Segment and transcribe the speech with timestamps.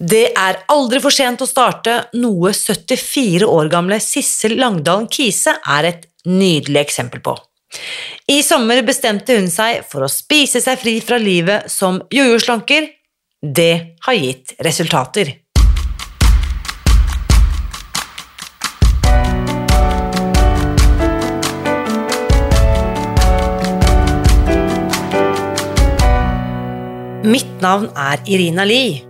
[0.00, 5.88] Det er aldri for sent å starte, noe 74 år gamle Sissel Langdalen Kise er
[5.90, 7.34] et nydelig eksempel på.
[8.32, 12.88] I sommer bestemte hun seg for å spise seg fri fra livet som jojo-slanker.
[13.44, 13.74] Det
[14.06, 15.34] har gitt resultater.
[27.20, 29.09] Mitt navn er Irina Lie.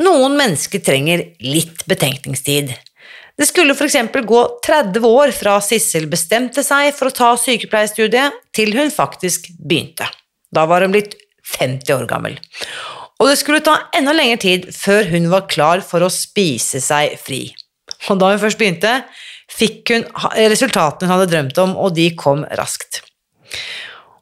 [0.00, 2.72] Noen mennesker trenger litt betenkningstid.
[3.40, 3.96] Det skulle f.eks.
[4.28, 10.08] gå 30 år fra Sissel bestemte seg for å ta sykepleierstudiet, til hun faktisk begynte.
[10.52, 11.16] Da var hun blitt
[11.56, 12.36] 50 år gammel.
[13.20, 17.18] Og det skulle ta enda lengre tid før hun var klar for å spise seg
[17.20, 17.42] fri.
[18.08, 18.94] Og da hun først begynte,
[19.50, 20.06] fikk hun
[20.38, 23.02] resultatene hun hadde drømt om, og de kom raskt.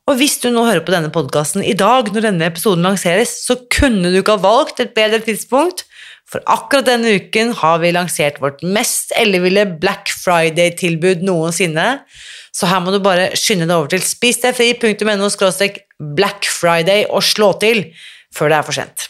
[0.09, 3.59] Og hvis du nå hører på denne podkasten i dag, når denne episoden lanseres, så
[3.69, 5.85] kunne du ikke ha valgt et bedre tidspunkt,
[6.29, 11.87] for akkurat denne uken har vi lansert vårt mest elleville Black Friday-tilbud noensinne.
[12.53, 15.29] Så her må du bare skynde deg over til spisdegfri.no
[16.17, 17.87] Black Friday og slå til
[18.37, 19.09] før det er for sent.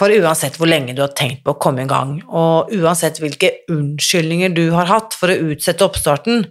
[0.00, 3.52] For uansett hvor lenge du har tenkt på å komme i gang, og uansett hvilke
[3.68, 6.46] unnskyldninger du har hatt for å utsette oppstarten,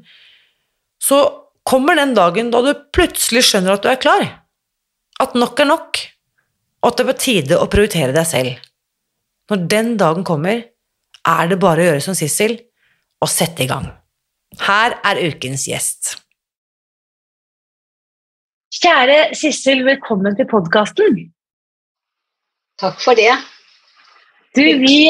[1.01, 1.23] så
[1.69, 4.25] kommer den dagen da du plutselig skjønner at du er klar.
[5.21, 5.99] At nok er nok,
[6.81, 8.63] og at det er på tide å prioritere deg selv.
[9.49, 10.63] Når den dagen kommer,
[11.27, 12.55] er det bare å gjøre som Sissel
[13.19, 13.89] og sette i gang.
[14.63, 16.15] Her er ukens gjest.
[18.79, 21.23] Kjære Sissel, velkommen til podkasten.
[22.79, 23.31] Takk for det.
[24.55, 25.09] Du, vi,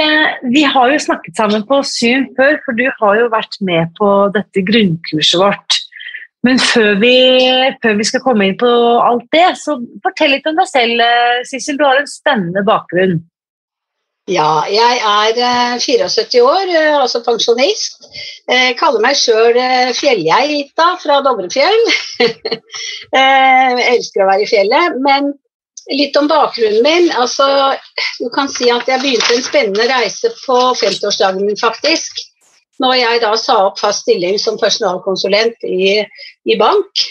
[0.51, 4.09] vi, har jo snakket sammen på Zoom før, for du har jo vært med på
[4.35, 5.77] dette grunnkurset vårt
[6.47, 7.15] men før vi,
[7.83, 8.69] før vi, skal komme inn på
[9.03, 11.79] alt det, så fortell litt om deg selv, eh, Sissel.
[11.79, 13.19] Du har en spennende bakgrunn.
[14.29, 18.07] Ja, jeg er 74 eh, år, eh, altså pensjonist.
[18.47, 19.57] Jeg kaller meg sjøl
[19.97, 21.83] fjellgeita fra Dovrefjell.
[22.21, 24.99] Jeg elsker å være i fjellet.
[25.03, 25.33] Men
[25.91, 27.11] litt om bakgrunnen min.
[27.19, 27.75] Altså,
[28.21, 32.23] du kan si at jeg begynte en spennende reise på 50-årsdagen min, faktisk
[32.79, 35.99] når jeg da sa opp fast stilling som personalkonsulent i,
[36.47, 37.05] i bank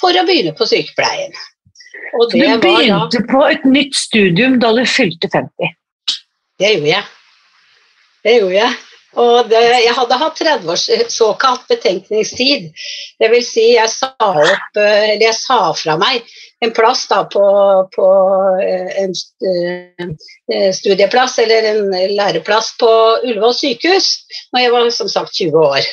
[0.00, 1.34] for å begynne på sykepleien.
[2.32, 5.74] du begynte da, på et nytt studium da du fylte 50?
[6.60, 7.04] Det gjorde jeg.
[8.24, 8.78] Det gjorde jeg.
[9.18, 12.68] Og det, jeg hadde hatt 30 års såkalt betenkningstid.
[13.18, 13.48] Dvs.
[13.50, 16.22] Si jeg sa opp, eller jeg sa fra meg
[16.60, 17.42] en plass da på,
[17.94, 18.06] på
[18.62, 19.14] eh, en
[20.52, 22.90] eh, studieplass eller en læreplass på
[23.24, 24.10] Ullevål sykehus
[24.52, 25.88] når jeg var som sagt 20 år.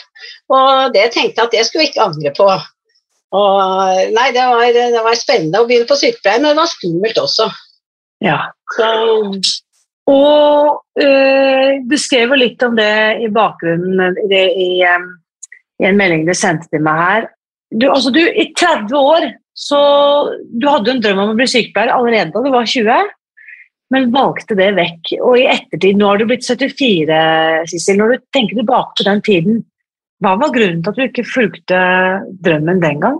[0.51, 2.49] Og det tenkte jeg at det skulle jeg ikke angre på.
[3.37, 7.17] Og, nei, det var, det var, spennende å begynne på sykepleien, men det var skummelt
[7.19, 7.49] også.
[8.23, 8.37] Ja.
[8.75, 8.91] Så,
[10.07, 15.09] og øh, du skrev jo litt om det i bakgrunnen det, i, um,
[15.81, 17.27] i, en melding du sendte til meg her.
[17.75, 19.79] Du, altså, du, I 30 år så
[20.53, 23.09] du hadde en drøm om å bli sykepleier allerede da du var 20,
[23.95, 25.15] men valgte det vekk.
[25.17, 27.17] Og i ettertid, nå har du blitt 74,
[27.71, 27.99] Sissel.
[27.99, 29.63] Når du tenker tilbake på den tiden,
[30.23, 31.81] hva var grunnen til at du ikke fulgte
[32.45, 33.19] drømmen den gang?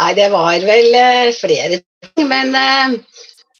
[0.00, 2.56] Nei, det var vel uh, flere ting, men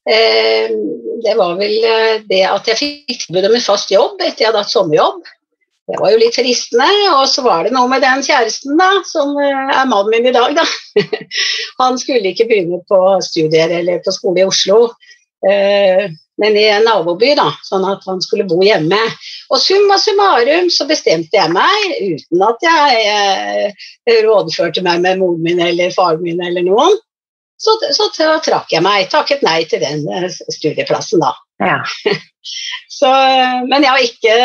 [0.05, 1.75] det var vel
[2.31, 5.20] det at jeg fikk tilbud om en fast jobb etter jeg hadde hatt sommerjobb.
[5.91, 6.88] Det var jo litt fristende.
[7.17, 10.35] Og så var det noe med den kjæresten, da, som eh, er mannen min i
[10.35, 10.67] dag, da.
[11.82, 14.82] Han skulle ikke begynne på studier eller på skole i Oslo,
[15.47, 16.06] eh,
[16.41, 18.97] men i en naboby, da, sånn at han skulle bo hjemme.
[19.52, 25.43] Og summa summarum så bestemte jeg meg, uten at jeg eh, rådførte meg med moren
[25.44, 26.97] min eller faren min eller noen,
[27.61, 29.09] så, så trakk jeg meg.
[29.12, 31.35] Takket nei til den studieplassen, da.
[31.61, 31.81] Ja.
[32.91, 33.09] Så,
[33.69, 34.37] men jeg har ikke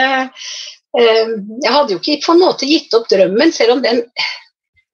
[1.00, 4.02] Jeg hadde jo ikke på en måte gitt opp drømmen, selv om den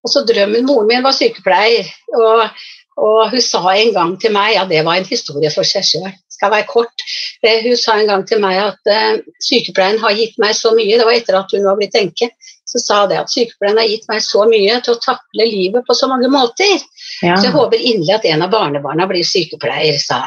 [0.06, 2.62] altså drømmen Moren min var sykepleier, og,
[3.01, 6.13] og hun sa en gang til meg Ja, det var en historie for seg sjøl
[6.41, 7.03] skal være kort.
[7.45, 11.06] Hun sa en gang til meg at uh, sykepleien har gitt meg så mye, det
[11.06, 12.31] var etter at hun var blitt enke,
[12.71, 15.95] så sa det at sykepleien har gitt meg så mye til å takle livet på
[15.97, 16.77] så mange måter.
[17.21, 17.35] Ja.
[17.35, 20.23] Så jeg håper inderlig at en av barnebarna blir sykepleier, sa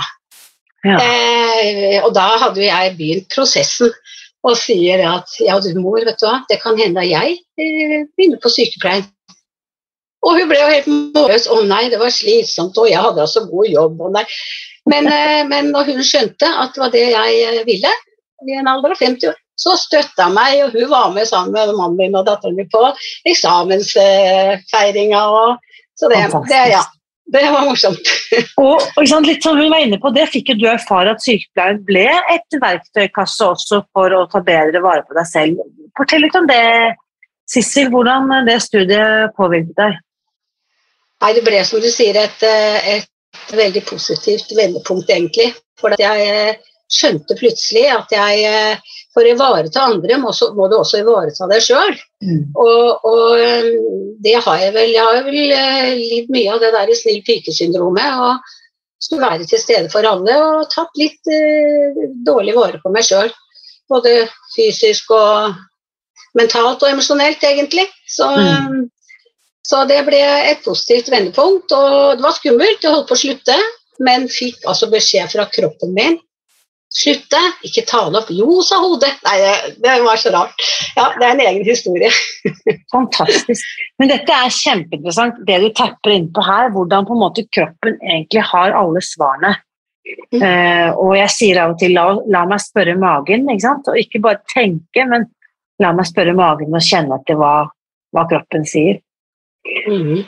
[0.84, 0.98] ja.
[1.00, 3.92] eh, Og da hadde jeg begynt prosessen
[4.44, 8.04] og sier at ja, du mor, vet du hva, det kan hende at jeg eh,
[8.12, 9.06] begynner på sykepleien.
[10.24, 11.48] Og hun ble jo helt målløs.
[11.52, 14.02] Å nei, det var slitsomt, og jeg hadde altså god jobb.
[14.04, 14.24] og nei.
[14.90, 17.92] Men, eh, men når hun skjønte at det var det jeg eh, ville,
[18.44, 21.74] i en alder av 50 år, så støtta meg, og hun var med sammen med
[21.78, 22.82] mannen min og datteren min på
[23.30, 25.22] eksamensfeiringa.
[25.94, 26.20] Så det,
[26.50, 26.82] det, ja,
[27.32, 28.10] det var morsomt.
[28.64, 31.80] og, og litt som hun var inne på, Det fikk jo du erfare at sykepleien
[31.86, 35.62] ble et verktøykasse også for å ta bedre vare på deg selv.
[35.96, 36.64] Fortell litt om det,
[37.50, 39.98] Sissel, hvordan det studiet påvirket deg?
[41.22, 45.52] Nei, Det ble som du sier et, et veldig positivt vendepunkt, egentlig.
[45.80, 46.56] For jeg
[46.92, 48.78] skjønte plutselig at jeg
[49.14, 51.94] for å ivareta andre må, må du også ivareta deg sjøl.
[52.24, 52.40] Mm.
[52.58, 53.68] Og, og, eh,
[54.24, 54.90] det har jeg vel.
[54.94, 58.18] Jeg har vel lidd mye av det der i snill pike-syndromet.
[58.26, 63.06] og Skulle være til stede for alle og tatt litt eh, dårlig vare på meg
[63.06, 63.30] sjøl.
[63.92, 64.24] Både
[64.54, 65.54] fysisk og
[66.34, 67.86] mentalt og emosjonelt, egentlig.
[68.10, 68.82] Så mm.
[69.64, 71.72] Så det ble et positivt vendepunkt.
[71.72, 73.56] Og det var skummelt, jeg holdt på å slutte,
[74.04, 76.18] men fikk altså beskjed fra kroppen min
[76.94, 78.28] Slutte, ikke ta det opp.
[78.30, 79.10] Jo, sa hodet.
[79.26, 79.34] Nei,
[79.82, 80.66] det var så rart.
[80.94, 82.10] Ja, det er en egen historie.
[82.94, 83.72] Fantastisk.
[83.98, 86.70] Men dette er kjempeinteressant, det du tapper inn på her.
[86.74, 89.56] Hvordan på en måte kroppen egentlig har alle svarene.
[90.04, 90.38] Mm.
[90.38, 93.90] Uh, og jeg sier av og til la, la meg spørre magen, ikke sant?
[93.90, 95.26] og ikke bare tenke, men
[95.82, 97.54] la meg spørre magen og kjenne etter hva,
[98.14, 99.00] hva kroppen sier.
[99.88, 100.22] Mm.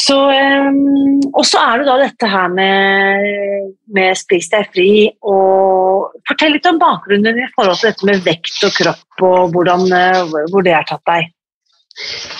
[0.00, 4.92] Så, um, og så er det da dette her med, med spis deg fri.
[5.28, 9.86] og Fortell litt om bakgrunnen i forhold til dette med vekt og kropp, og hvordan,
[9.92, 11.28] uh, hvor det har tatt deg.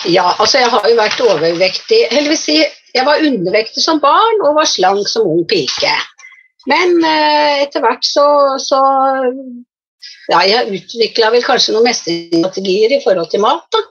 [0.09, 2.55] Ja, altså jeg har jo vært overvektig Eller vil si,
[2.95, 5.91] jeg var undervektig som barn og var slank som ung pike.
[6.71, 8.25] Men uh, etter hvert så,
[8.63, 8.81] så
[10.29, 13.65] ja, jeg utvikla vel kanskje noen mestringsstrategier i forhold til mat.
[13.73, 13.81] da.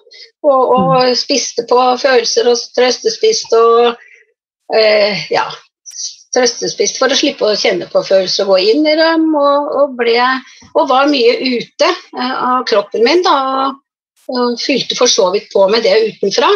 [0.46, 1.16] Og, og mm.
[1.18, 3.90] spiste på følelser og trøstespiste og
[4.76, 5.44] eh, ja,
[6.34, 9.28] trøstespist for å slippe å kjenne på følelser og gå inn i dem.
[9.36, 10.16] Og, og, ble,
[10.74, 13.36] og var mye ute eh, av kroppen min da,
[14.30, 16.50] og, fylte for så vidt på med det utenfra.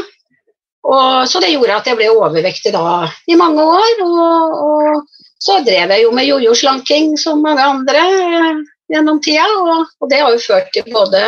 [0.85, 4.05] Og, så det gjorde at jeg ble overvektig da i mange år.
[4.05, 8.63] Og, og så drev jeg jo med jojo-slanking som mange andre eh,
[8.93, 11.23] gjennom tida, og, og, det har jo ført til både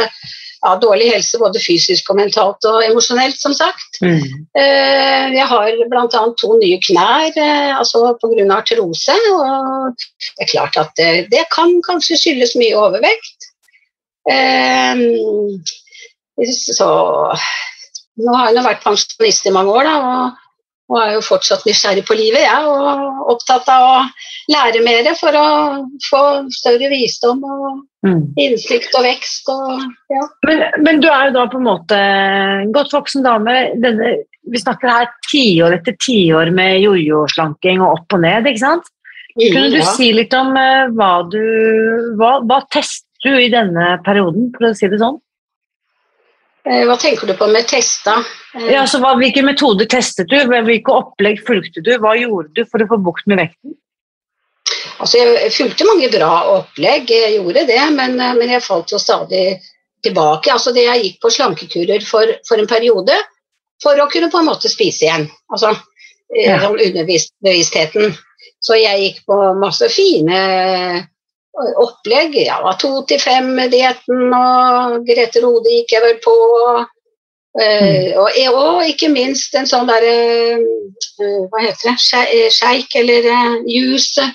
[0.66, 4.00] ja, dårlig helse både fysisk og mentalt og emosjonelt, som sagt.
[4.02, 4.46] Mm.
[4.58, 6.22] Eh, jeg har bl.a.
[6.40, 8.46] to nye knær eh, altså pga.
[8.56, 9.16] artrose.
[9.32, 13.50] Og det er klart at det, det, kan kanskje skyldes mye overvekt.
[14.32, 15.04] Eh,
[16.56, 16.90] så
[18.16, 20.45] nå har jeg nå vært pensjonist i mange år, da, og
[20.86, 22.46] og er jo fortsatt nysgjerrig på livet, jeg.
[22.46, 23.96] Ja, og opptatt av å
[24.52, 25.46] lære mer for å
[26.06, 26.22] få
[26.54, 27.66] større visdom og
[28.06, 28.22] mm.
[28.44, 29.50] innsikt og vekst.
[29.50, 29.82] Og,
[30.14, 30.26] ja.
[30.46, 32.00] men, men, du er jo da på en måte
[32.76, 33.56] godt voksen dame.
[33.82, 34.14] Denne,
[34.46, 38.92] vi snakker her tiår etter tiår med jojo-slanking og opp og ned, ikke sant?
[39.36, 39.90] Kunne du ja.
[39.98, 41.42] si litt om uh, hva du
[42.16, 45.18] hva, hva tester du i denne perioden, for å si det sånn?
[46.66, 48.18] Eh, hva tenker du på med testa?
[48.54, 50.38] Eh, ja, så hva, Hvilke metoder testet du?
[50.50, 51.92] Hvilke opplegg fulgte du?
[52.02, 53.76] Hva gjorde du for å få bukt med vekten?
[54.98, 58.98] Altså, Jeg fulgte mange bra opplegg, jeg gjorde det, men, eh, men jeg falt jo
[58.98, 59.60] stadig
[60.02, 60.50] tilbake.
[60.52, 63.14] Altså, det Jeg gikk på slankekurer for, for, en periode
[63.82, 65.28] for å kunne på en måte spise igjen.
[65.52, 65.74] Altså
[66.34, 66.58] ja.
[66.62, 68.16] sånn underbevisstheten.
[68.58, 70.38] Så jeg gikk på masse fine
[71.82, 72.36] opplegg.
[72.46, 76.36] Ja, to til fem-dietten, og Grete Rode gikk jeg vel på.
[77.56, 78.18] Mm.
[78.20, 82.50] og, og, ikke minst en sånn derre uh, Hva heter det?
[82.52, 83.30] Sjeik eller
[83.64, 84.26] juice.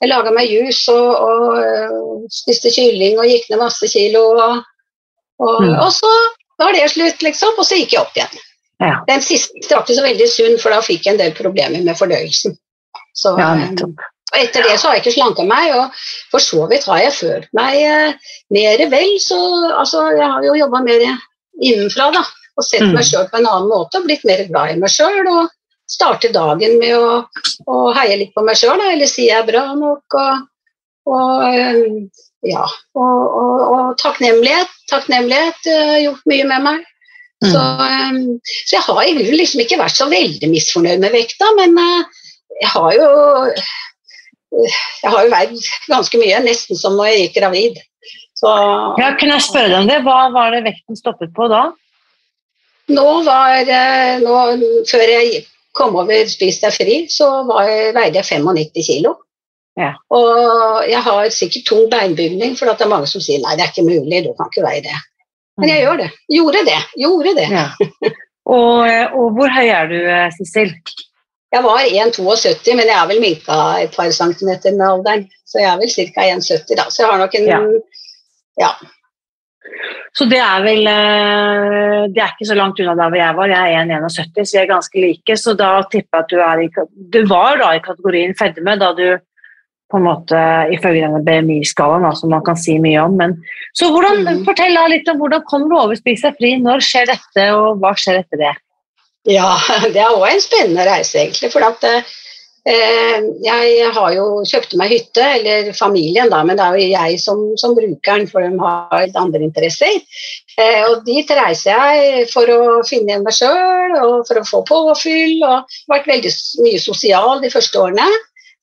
[0.00, 4.24] Jeg laga meg juice og, og spiste kylling og gikk ned masse kilo.
[4.32, 4.62] Og,
[5.44, 5.74] og, mm.
[5.76, 6.12] og, så
[6.60, 7.58] var det slutt, liksom.
[7.58, 8.46] Og så gikk jeg opp igjen.
[8.80, 8.94] Ja.
[9.06, 11.98] Den siste var ikke så veldig sunn, for da fikk jeg en del problemer med
[11.98, 12.56] fordøyelsen.
[13.16, 14.00] Så, ja, nettopp.
[14.30, 17.16] Og etter det så har jeg ikke slanka meg, og for så vidt har jeg
[17.16, 19.14] følt meg eh, mer vel.
[19.22, 19.38] Så
[19.74, 21.06] altså, jeg har jo jobba mer
[21.60, 22.22] innenfra, da.
[22.58, 22.94] Og sett mm.
[22.94, 25.26] meg sjøl på en annen måte, og blitt mer glad i meg sjøl.
[25.30, 25.50] Og
[25.90, 27.24] starte dagen med å,
[27.66, 30.18] å, heie litt på meg sjøl, eller si jeg er bra nok.
[30.20, 30.46] Og,
[31.10, 32.66] og, ja.
[32.94, 34.78] Og, og, og takknemlighet.
[34.92, 36.86] Takknemlighet uh, gjort mye med meg.
[37.40, 37.50] Mm.
[37.50, 42.26] Så, um, så, jeg har liksom ikke vært så veldig misfornøyd med vekta, men uh,
[42.60, 43.10] jeg har jo
[44.50, 45.54] jeg har jo veid
[45.90, 47.78] ganske mye, nesten som når jeg gikk gravid.
[48.40, 48.50] Så,
[49.00, 50.00] ja, kunne jeg spørre deg om det?
[50.06, 51.68] Hva var det vekten stoppet på da?
[52.90, 53.68] Nå var
[54.22, 54.36] nå,
[54.90, 55.42] Før jeg
[55.76, 59.18] kom over Spis deg fri, så var, veide jeg 95 kilo.
[59.78, 59.92] Ja.
[60.12, 63.72] Og jeg har sikkert tung beinbygning, for det er mange som sier nei, det er
[63.72, 64.96] ikke mulig, du kan ikke veie det.
[65.60, 65.84] Men jeg mm.
[65.84, 66.10] gjør det.
[66.34, 66.80] Gjorde det.
[67.04, 67.48] Gjorde det.
[67.52, 67.68] Ja.
[68.50, 68.82] Og,
[69.14, 69.98] og, hvor høy er du,
[70.34, 70.72] Sissel?
[71.50, 75.26] Jeg var 1,72, men jeg er vel minka et par centimeter med alderen.
[75.48, 76.26] Så jeg er vel ca.
[76.36, 76.86] 1,70 da.
[76.86, 77.60] Så jeg har nok en ja.
[78.60, 78.70] ja.
[80.16, 83.50] Så det er vel eh, Det er ikke så langt unna der hvor jeg var.
[83.50, 85.36] Jeg er 1,71, så vi er ganske like.
[85.42, 86.70] Så da tipper jeg at du er i
[87.18, 89.08] Du var da i kategorien fedme da du
[89.90, 90.40] på en måte
[90.70, 93.16] ifølge denne BMI-skalaen, som man kan si mye om.
[93.18, 93.32] Men,
[93.74, 94.44] så hvordan, mm.
[94.46, 97.90] Fortell litt om hvordan kommer du over Spis deg fri, når skjer dette, og hva
[97.98, 98.52] skjer etter det?
[99.28, 99.52] Ja,
[99.92, 101.50] det er òg en spennende reise, egentlig.
[101.52, 106.78] For at, eh, jeg har jo kjøpte meg hytte, eller familien, da, men det er
[106.78, 110.00] jo jeg som, som bruker den, for de har litt andre interesser.
[110.56, 114.64] Eh, og dit reiser jeg for å finne igjen meg sjøl og for å få
[114.68, 115.38] påfyll.
[115.46, 116.32] Og vært veldig
[116.64, 118.08] mye sosial de første årene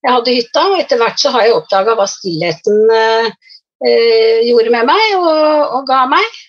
[0.05, 0.65] jeg hadde hytta.
[0.71, 3.31] Og etter hvert så har jeg oppdaga hva stillheten eh,
[3.85, 6.43] eh, gjorde med meg og, og ga meg.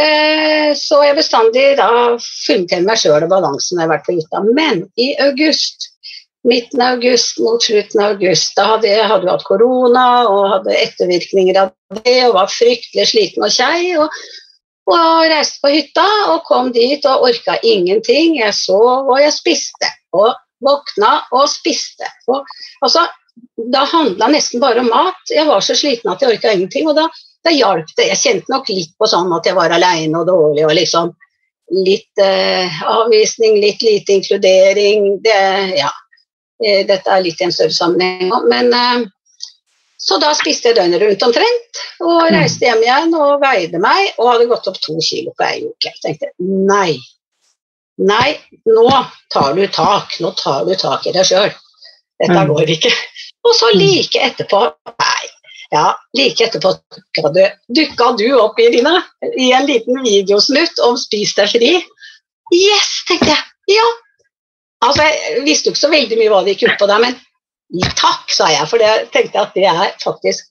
[0.00, 4.06] Eh, så jeg bestandig da funnet igjen meg sjøl og balansen når jeg har vært
[4.06, 4.42] på hytta.
[4.56, 5.88] Men i august,
[6.48, 10.78] midten av august mot slutten av august, da hadde jeg hadde hatt korona og hadde
[10.86, 13.96] ettervirkninger av det og var fryktelig sliten og kjei.
[14.00, 14.20] Og,
[14.90, 18.38] og reiste på hytta og kom dit og orka ingenting.
[18.40, 19.90] Jeg sov og jeg spiste.
[20.16, 20.32] Og
[20.64, 22.08] våkna og spiste.
[22.32, 22.46] Og,
[22.84, 23.04] altså,
[23.72, 25.20] da handla nesten bare om mat.
[25.28, 26.88] Jeg var så sliten at jeg orka ingenting.
[26.88, 27.06] Og da,
[27.44, 28.08] da hjalp det.
[28.12, 31.12] Jeg kjente nok litt på sånn at jeg var aleine og dårlig og liksom
[31.86, 35.12] litt eh, avvisning, litt lite inkludering.
[35.24, 35.38] Det,
[35.78, 35.92] ja.
[36.64, 38.34] Eh, dette er litt i en større sammenheng.
[38.50, 39.06] Men eh,
[40.00, 42.34] så da spiste jeg døgnet rundt omtrent, og mm.
[42.34, 45.92] reiste hjem igjen og veide meg og hadde gått opp to kilo på ei uke.
[45.92, 46.96] Jeg tenkte nei,
[48.00, 48.88] Nei, nå
[49.28, 50.16] tar du tak.
[50.20, 51.50] Nå tar du tak i deg sjøl.
[52.20, 52.52] Dette mm.
[52.52, 52.92] går ikke.
[53.44, 55.26] Og så like etterpå Nei,
[55.70, 55.86] ja,
[56.18, 56.72] like etterpå
[57.70, 58.96] dukka du, opp, Irina,
[59.38, 61.72] i en liten videosnutt om Spis deg fri.
[62.50, 63.44] Yes, tenkte jeg.
[63.76, 63.88] Ja.
[64.82, 67.18] Altså, Jeg visste jo ikke så veldig mye hva det gikk ut på der, men
[67.94, 68.66] takk, sa jeg.
[68.70, 70.48] For det tenkte jeg at det er faktisk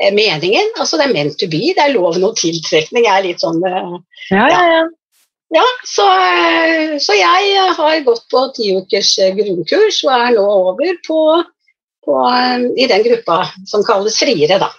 [0.00, 0.70] eh, meningen.
[0.78, 1.74] Altså, det er meant to be.
[1.76, 3.04] Det er lov og tiltrekning.
[3.04, 3.98] Jeg er litt sånn eh,
[4.32, 4.86] Ja, ja, ja.
[5.54, 10.96] Ja, så, eh, så, jeg har gått på ti ukers grunnkurs og er nå over
[11.06, 11.20] på,
[12.06, 14.70] på, eh, i den gruppa som kalles friere, da.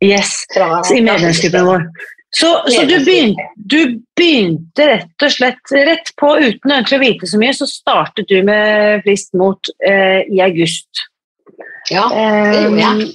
[0.00, 1.84] Yes, Fra, i medlemsgruppen vår.
[2.30, 7.28] Så, så du, begynte, du, begynte, rett og slett rett på, uten egentlig å vite
[7.28, 11.08] så mye, så startet du med frist mot eh, i august.
[11.90, 13.10] Ja, det gjorde jeg.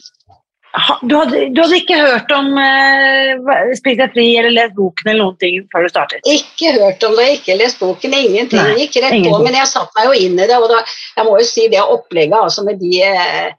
[1.07, 3.35] Du hadde, du hadde, ikke hørt om eh,
[3.77, 6.25] Spis deg fri eller lest boken eller noen ting før du startet?
[6.27, 8.59] Ikke hørt om det, ikke lest boken, ingenting.
[8.59, 9.35] Nei, gikk rett ingenting.
[9.37, 10.57] på, men jeg satte meg jo inn i det.
[10.59, 10.81] Og da,
[11.15, 13.53] jeg må jo si det opplegget altså med de eh,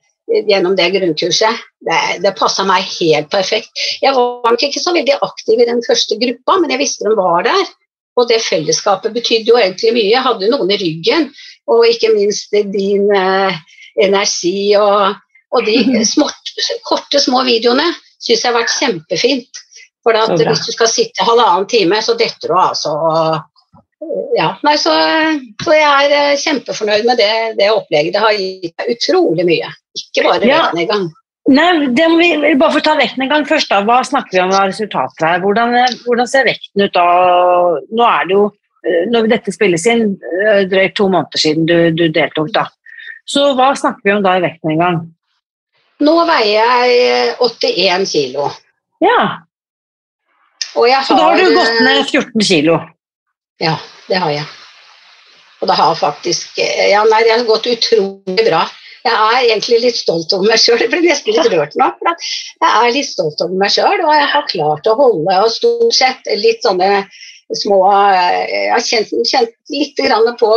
[0.50, 3.70] gjennom det grunnkurset, det, det passa meg helt perfekt.
[4.02, 7.16] Jeg var nok ikke så veldig aktiv i den første gruppa, men jeg visste de
[7.18, 7.68] var der.
[8.16, 10.10] Og det fellesskapet betydde jo egentlig mye.
[10.10, 11.30] Jeg hadde noen i ryggen,
[11.68, 13.62] og ikke minst din eh,
[14.04, 15.16] energi og,
[15.56, 16.28] og de små
[16.84, 17.88] korte, små videoene
[18.20, 19.62] syns jeg har vært kjempefint.
[20.06, 22.92] For at hvis du skal sitte halvannen time, så detter du altså
[24.36, 24.92] ja, nei, så,
[25.62, 28.12] så, jeg er eh, kjempefornøyd med det, det, opplegget.
[28.14, 29.70] Det har gitt meg utrolig mye.
[29.96, 30.60] Ikke bare ja.
[30.76, 31.08] gang.
[31.46, 33.70] Nei, det må vi, bare for å ta vekten en gang først.
[33.72, 35.42] da, Hva snakker vi om av resultater her?
[35.44, 37.06] Hvordan, hvordan, ser vekten ut da?
[37.88, 38.46] Nå er det jo,
[38.84, 40.10] eh, når dette spilles inn,
[40.42, 42.52] eh, drøyt to måneder siden du, du deltok.
[42.56, 42.68] da.
[43.26, 45.00] Så hva snakker vi om da i vekten en gang?
[46.04, 48.50] Nå veier jeg 81 eh, kilo.
[49.00, 49.20] Ja.
[50.76, 52.80] Har, Så da har du gått ned 14 kilo?
[53.62, 54.44] Ja, det har jeg.
[55.62, 58.66] Og det har faktisk eh, Ja, nei, det har gått utrolig bra.
[59.06, 60.80] Jeg er egentlig litt stolt over meg sjøl.
[60.82, 61.88] Jeg blir nesten litt rørt nå.
[62.00, 65.54] for Jeg er litt stolt over meg sjøl, og jeg har klart å holde og
[65.54, 67.06] stort sett litt sånne
[67.54, 70.02] små eh, Jeg har kjent, kjent litt
[70.40, 70.50] på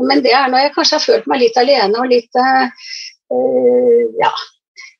[0.00, 2.88] Men det er når jeg kanskje har følt meg litt alene og litt uh,
[4.18, 4.32] Ja,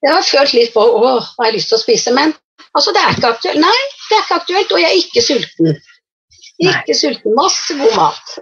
[0.00, 2.32] jeg har følt litt på å, har jeg lyst til å spise, men
[2.72, 3.60] altså, det er ikke aktuelt.
[3.60, 3.78] Nei,
[4.08, 5.80] det er ikke aktuelt, og jeg er ikke sulten.
[6.60, 7.36] Ikke sulten.
[7.36, 8.34] Masse god mat.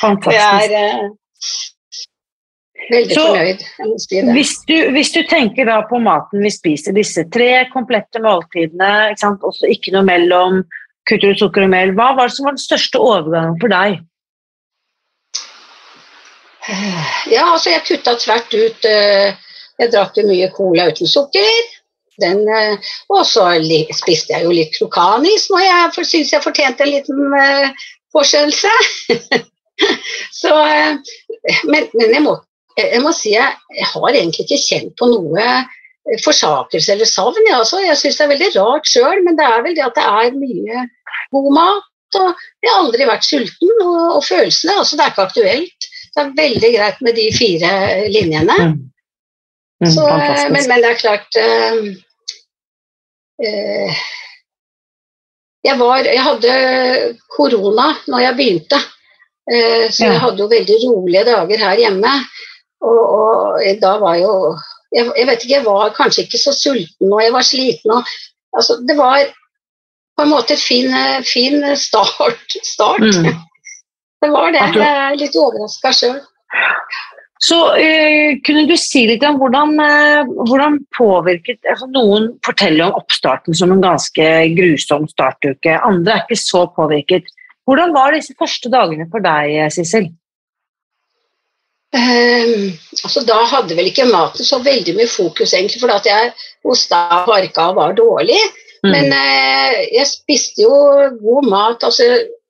[0.00, 0.36] Fantastisk.
[0.40, 1.10] jeg Er, eh,
[2.90, 3.64] Veldig Så, fornøyd.
[4.00, 4.20] Si.
[4.34, 9.50] Hvis du, hvis du tenker da på maten vi spiser, disse tre komplette måltidene, ikke
[9.50, 10.62] også ikke noe mellom
[11.08, 14.00] kutter ut sukker og mel, hva var det som var den største overgangen for deg?
[17.30, 19.38] Ja, altså jeg kutta tvert ut eh,
[19.80, 21.68] Jeg drakk jo mye cola uten sukker.
[22.20, 23.46] Den, eh, og så
[23.96, 28.72] spiste jeg jo litt krokanis når jeg syns jeg fortjente en liten uh, påskjønnelse.
[30.40, 30.98] så, eh,
[31.64, 32.36] men, men jeg, må,
[32.76, 35.46] jeg må si jeg, jeg har egentlig ikke kjent på noe
[36.24, 37.40] forsakelse eller savn.
[37.46, 37.80] Jeg, altså.
[37.84, 40.36] jeg syns det er veldig rart sjøl, men det er vel det at det er
[40.36, 40.84] mye
[41.36, 41.88] god mat.
[42.20, 42.30] Og
[42.64, 45.90] jeg har aldri vært sulten, og, og følelsene altså Det er ikke aktuelt.
[46.10, 47.74] Det er veldig greit med de fire
[48.10, 48.56] linjene.
[49.80, 49.90] Mm.
[49.94, 51.76] Så, eh, men, men det er klart eh,
[53.44, 54.00] eh,
[55.64, 56.54] jeg, var, jeg hadde
[57.36, 58.80] korona når jeg begynte,
[59.50, 60.12] eh, så Ja.
[60.12, 62.12] jeg hadde jo veldig rolige dager her hjemme.
[62.80, 64.34] Og, og da var jo
[64.96, 67.92] jeg, jeg vet ikke, jeg var kanskje ikke så sulten og jeg var sliten.
[67.94, 68.08] Og,
[68.56, 69.20] altså, det var
[70.16, 72.56] på en måte en fin, eh, fin start.
[72.74, 73.00] start.
[73.00, 73.32] Mm.
[74.20, 74.60] Det var det.
[74.76, 76.18] Jeg er litt overraska sjøl.
[77.40, 82.98] Så eh, kunne du si litt om hvordan, eh, hvordan påvirket altså Noen forteller om
[83.00, 84.26] oppstarten som en ganske
[84.58, 87.30] grusom startuke, andre er ikke så påvirket.
[87.68, 90.10] Hvordan var disse første dagene for deg, Sissel?
[91.90, 92.68] Um,
[93.02, 96.34] altså, da hadde vel ikke maten så veldig mye fokus, egentlig, for at jeg
[96.66, 98.38] hosta og harka og var dårlig.
[98.84, 98.92] Mm.
[98.92, 100.74] Men eh, jeg spiste jo
[101.18, 102.06] god mat, altså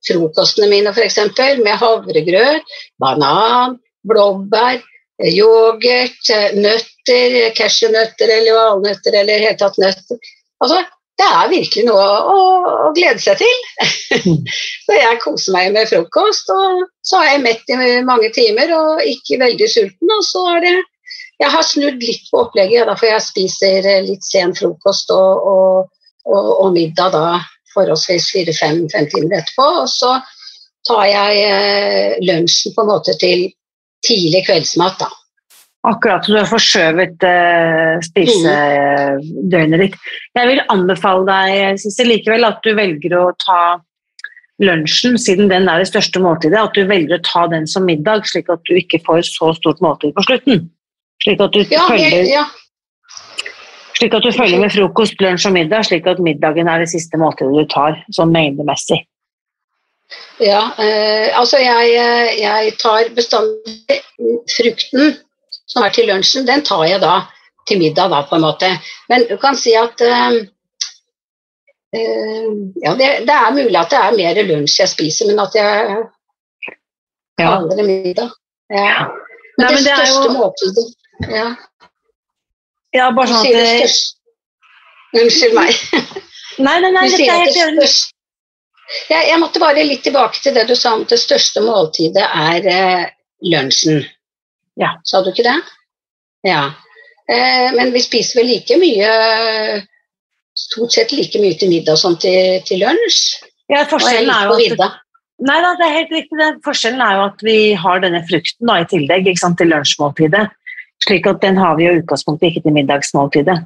[0.06, 1.18] frokostene mine f.eks.
[1.62, 3.78] med havregrøt, banan,
[4.08, 4.80] blåbær,
[5.28, 10.32] yoghurt, nøtter, cashewnøtter eller valnøtter eller i det hele tatt nøtter.
[10.64, 10.80] Altså,
[11.20, 12.38] det er virkelig noe å,
[12.86, 13.58] å glede seg til.
[14.86, 19.04] så jeg koser meg med frokost, og så er jeg mett i mange timer og
[19.04, 20.14] ikke veldig sulten.
[20.16, 20.78] Og så er det
[21.40, 25.86] Jeg har snudd litt på opplegget, da, for jeg spiser litt sen frokost og, og,
[26.28, 27.38] og, og middag da
[27.72, 29.68] forholdsvis fire-fem timer etterpå.
[29.80, 30.18] Og så
[30.88, 33.46] tar jeg eh, lunsjen på en måte til
[34.06, 35.10] tidlig kveldsmat, da.
[35.88, 39.94] Akkurat, så du har forskjøvet eh, spisedøgnet ditt.
[40.36, 43.60] Jeg vil anbefale deg, Sissel, likevel at du velger å ta
[44.60, 48.28] lunsjen, siden den er det største måltidet, at du velger å ta den som middag,
[48.28, 50.66] slik at du ikke får så stort måltid på slutten.
[51.24, 52.44] Slik at du Ja, følger ja,
[54.00, 57.18] Slik at du følger med frokost, lunsj og middag, slik at middagen er det siste
[57.20, 59.02] måltidet du tar, sånn mengdemessig.
[60.40, 64.00] Ja eh, altså jeg, eh, jeg tar bestandig
[64.56, 65.16] frukten
[65.70, 67.20] som er til lunsjen, den tar jeg da
[67.68, 68.70] til middag, da, på en måte.
[69.08, 70.32] Men du kan si at eh,
[71.94, 72.48] eh,
[72.82, 76.00] Ja, det, det er mulig at det er mer lunsj jeg spiser, men at jeg
[77.40, 77.46] Ja.
[77.56, 78.30] kaller det middag.
[78.70, 79.06] Ja.
[79.58, 80.88] Men Nei, det men det det største jo- måltidet
[81.36, 81.46] ja,
[82.94, 85.74] Ja, bare sånn at det det, Unnskyld meg.
[86.58, 88.12] Nei, nei, nei, at det største
[89.08, 92.24] jeg, jeg måtte bare litt tilbake til det du sa om at det største måltidet
[92.26, 93.04] er eh,
[93.52, 94.02] lunsjen.
[94.80, 94.96] Ja.
[95.06, 95.58] Sa du ikke det?
[96.46, 96.72] Ja.
[97.30, 99.86] Eh, men vi spiser vel like mye
[100.60, 103.38] Stort sett like mye til middag som til, til lunsj.
[103.70, 104.98] Ja, forskjellen er jo at.
[105.46, 106.36] Nei da, det er helt riktig.
[106.36, 106.48] Det.
[106.66, 110.42] Forskjellen er jo at vi har denne frukten da, i tillegg sant, til lunsjmåltidet.
[111.06, 113.56] Slik at den har vi jo i utgangspunktet ikke til middagsmåltidet.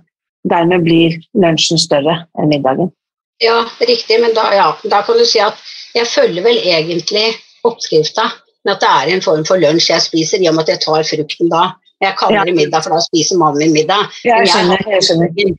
[0.53, 2.93] Dermed blir lunsjen større enn middagen.
[3.42, 5.59] Ja, riktig, men da, ja, da kan du si at
[5.94, 7.33] jeg følger vel egentlig
[7.66, 8.29] oppskrifta,
[8.64, 10.85] men at det er en form for lunsj jeg spiser, i og med at jeg
[10.87, 11.73] tar frukten da.
[12.03, 12.44] Jeg kaller Ja.
[12.44, 14.09] det middag, for da spiser mannen min middag.
[14.25, 15.55] Jeg skjønner, jeg, jeg skjønner.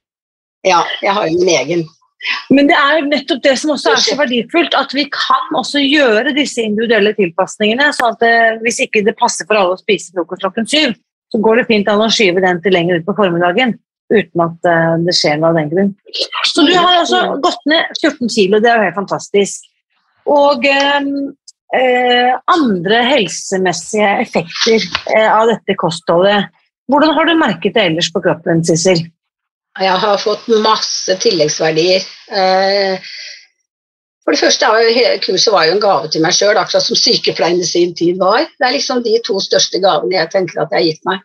[0.65, 1.85] Ja, jeg har jo min egen.
[2.49, 6.33] Men det er nettopp det som også er så verdifullt, at vi kan også gjøre
[6.37, 7.91] disse individuelle tilpasningene.
[7.93, 10.95] sånn at det, Hvis ikke det passer for alle å spise frokost klokken syv,
[11.31, 13.75] så går det fint an å skyve den til lenger ut på formiddagen.
[14.13, 15.95] Uten at eh, det skjer noe av den grunn.
[16.45, 19.65] Så du har altså gått ned 14 kilo, det er jo helt fantastisk.
[20.29, 21.09] Og eh,
[21.79, 26.51] eh, andre helsemessige effekter eh, av dette kostholdet.
[26.91, 29.01] Hvordan har du merket det ellers på kroppen, Sissel?
[29.75, 32.05] Jeg har fått masse tilleggsverdier.
[32.31, 33.13] Eh,
[34.25, 37.59] For det første hele kurset var jo en gave til meg sjøl, akkurat som sykepleien
[37.61, 38.47] i sin tid var.
[38.57, 41.19] Det er liksom de to største gavene jeg tenker at jeg har gitt meg.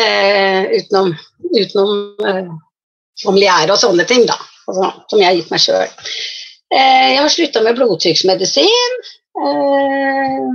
[0.00, 1.12] Eh, utenom
[1.52, 2.48] utenom eh,
[3.24, 4.38] familiære og sånne ting, da.
[4.68, 6.10] Altså, som jeg har gitt meg sjøl.
[6.72, 8.98] Eh, jeg har slutta med blodtrykksmedisin.
[9.42, 10.52] Eh,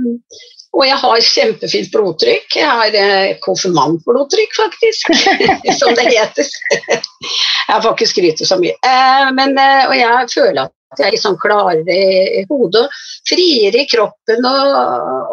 [0.78, 2.56] og jeg har kjempefint blodtrykk.
[2.60, 5.12] Jeg har eh, konfirmantblodtrykk, faktisk,
[5.80, 6.50] som det heter.
[6.88, 8.76] jeg får ikke skryte så mye.
[8.86, 12.86] Eh, men, eh, og jeg føler at jeg er liksom klarere i, hodet,
[13.28, 14.78] friere i kroppen og,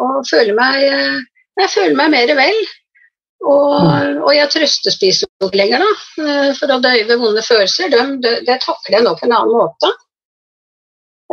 [0.04, 0.82] og føler meg
[1.56, 2.58] Jeg føler meg mer vel.
[3.44, 7.92] Og, og jeg trøstespiser ikke lenger, da, eh, for å døyve vonde følelser.
[7.92, 9.92] Det, det, det takler jeg nå på en annen måte.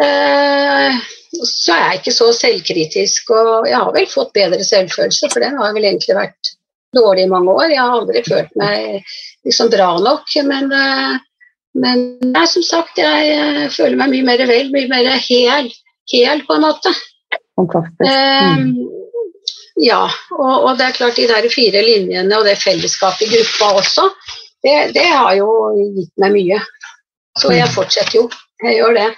[0.04, 5.44] Eh, så er jeg ikke så selvkritisk, og jeg har vel fått bedre selvfølelse, for
[5.46, 6.54] den har vel egentlig vært
[6.94, 7.70] dårlig i mange år.
[7.74, 9.14] Jeg har aldri følt meg
[9.48, 11.16] liksom bra nok, men, eh,
[11.84, 12.04] men
[12.36, 15.72] nei, som sagt, jeg eh, føler meg mye mer vel, mye mer hel,
[16.14, 16.94] hel på en måte.
[17.58, 18.10] Fantastisk.
[18.10, 18.76] Mm.
[19.82, 20.04] Ja,
[20.38, 24.06] og, og, det er klart de der fire linjene og det fellesskapet i gruppa også,
[24.64, 25.50] det, det har jo
[25.98, 26.60] gitt meg mye.
[27.40, 27.74] Så jeg mm.
[27.74, 28.28] fortsetter jo.
[28.64, 29.10] Jeg gjør det.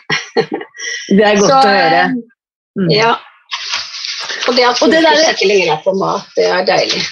[1.12, 2.06] Det er godt Så, å høre.
[2.80, 2.90] Mm.
[2.94, 3.12] Ja.
[4.46, 5.22] Og det at fokus der...
[5.34, 7.04] ikke lenger er på mat, det er deilig.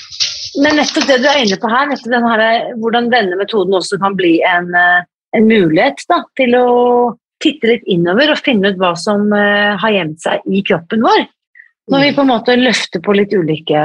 [0.64, 4.36] Men nettopp det du er inne på her, her hvordan denne metoden også kan bli
[4.46, 5.06] en, eh,
[5.38, 6.68] en mulighet da, til å
[7.44, 11.26] titte litt innover og finne ut hva som uh, har gjemt seg i kroppen vår.
[11.92, 13.80] Når vi på en måte løfter på litt ulike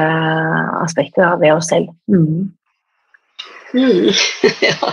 [0.85, 1.91] aspekter av ved oss selv.
[2.07, 2.53] Mm.
[3.75, 4.13] Mm.
[4.69, 4.93] ja,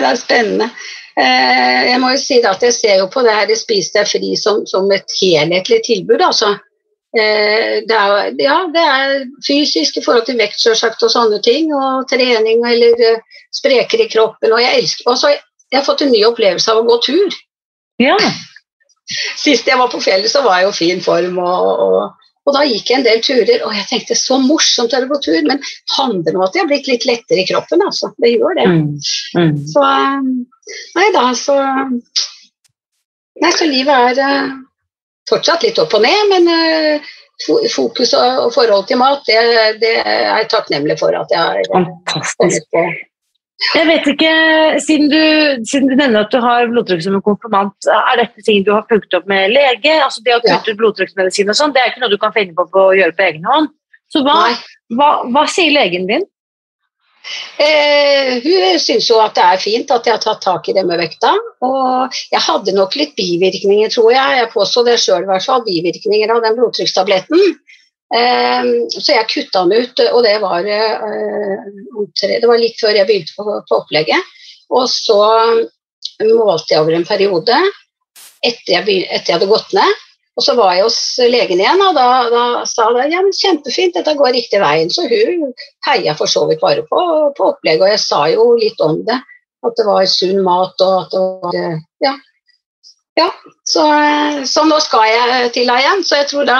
[0.00, 0.68] det er spennende.
[1.12, 4.32] Eh, jeg må jo si at jeg ser jo på det her Spis deg fri
[4.40, 6.20] som, som, et helhetlig tilbud.
[6.24, 6.54] altså.
[7.12, 11.72] Eh, det er, ja, det er fysisk i forhold til vekt selvsagt, og sånne ting.
[11.76, 14.52] Og trening eller uh, spreker i kroppen.
[14.52, 17.38] Og jeg elsker også, jeg har fått en ny opplevelse av å gå tur.
[18.02, 18.16] Ja.
[19.44, 21.38] Sist jeg var på fjellet, så var jeg jo fin form.
[21.44, 24.98] og, og og da gikk jeg en del turer, og jeg tenkte så morsomt det
[24.98, 25.62] er å gå tur, men
[25.94, 28.10] handler om at jeg har blitt litt lettere i kroppen, altså.
[28.22, 28.66] Det gjør det.
[28.66, 28.88] Mm.
[29.38, 29.54] Mm.
[29.70, 30.32] Så um,
[30.96, 31.56] Nei da, så
[33.42, 34.50] Nei, så livet er uh,
[35.30, 37.14] fortsatt litt opp og ned, men uh,
[37.72, 42.68] fokus og, forhold til mat, det, det er jeg takknemlig for at jeg har kommet
[42.74, 42.84] på.
[43.72, 44.30] Jeg vet ikke,
[44.82, 45.20] Siden du,
[45.68, 48.86] siden du nevner at du har blodtrykk som en konfirmant, er dette ting du har
[48.90, 49.94] fulgt opp med lege?
[50.02, 52.56] Altså Det å kutte ut blodtrykksmedisin og sånn, det er ikke noe du kan finne
[52.58, 53.72] på, på å gjøre på egen hånd.
[54.12, 54.38] Så hva,
[54.98, 56.26] hva, hva sier legen din?
[57.62, 60.82] Eh, hun syns jo at det er fint at jeg har tatt tak i det
[60.88, 61.32] med vekta.
[61.64, 64.40] Og jeg hadde nok litt bivirkninger, tror jeg.
[64.40, 65.62] Jeg påstår det sjøl, i hvert fall.
[65.68, 67.54] Bivirkninger av den blodtrykkstabletten.
[68.12, 71.64] Ehm, så jeg kutta den ut, og det var, eh,
[72.20, 74.32] det var litt før jeg begynte på, opplegget.
[74.72, 75.20] Og så
[76.20, 77.56] målte jeg over en periode
[78.44, 80.00] etter jeg, begynte, etter jeg hadde gått ned.
[80.32, 80.98] Og så var jeg hos
[81.28, 84.88] legen igjen, og da, da sa hun ja, kjempefint, dette går riktig veien.
[84.92, 85.52] Så hun
[85.88, 87.02] heia for så vidt bare på,
[87.36, 89.20] på opplegget, og jeg sa jo litt om det.
[89.62, 91.60] At det var sunn mat, og at det var
[92.02, 92.14] Ja.
[93.20, 93.28] ja
[93.68, 93.84] så,
[94.48, 96.58] så nå skal jeg til deg igjen, så jeg tror da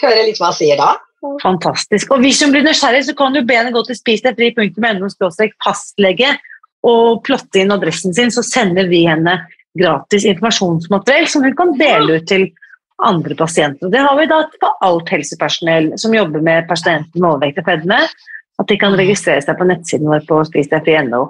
[0.00, 0.94] høre litt hva han sier da.
[1.42, 2.12] Fantastisk.
[2.14, 5.08] Og hvis hun blir nysgjerrig, så kan du be henne gå til spisdegfri.no
[5.64, 6.36] fastlege
[6.86, 9.40] og plotte inn adressen sin, så sender vi henne
[9.76, 12.46] gratis informasjonsmateriell som hun kan dele ut til
[13.04, 13.90] andre pasienter.
[13.92, 18.00] Det har vi da for alt helsepersonell som jobber med pasienter med overvekt og fedme.
[18.56, 21.26] At de kan registrere seg på nettsiden vår på spisdegfri.no